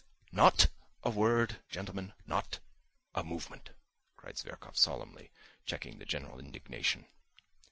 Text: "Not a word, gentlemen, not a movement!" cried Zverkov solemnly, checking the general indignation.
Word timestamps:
"Not 0.31 0.67
a 1.03 1.11
word, 1.11 1.59
gentlemen, 1.69 2.13
not 2.25 2.57
a 3.13 3.23
movement!" 3.23 3.69
cried 4.15 4.35
Zverkov 4.35 4.75
solemnly, 4.75 5.29
checking 5.67 5.99
the 5.99 6.05
general 6.05 6.39
indignation. 6.39 7.05